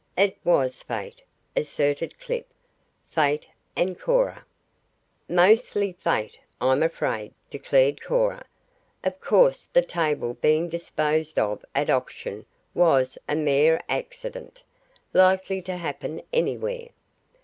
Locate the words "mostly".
5.29-5.91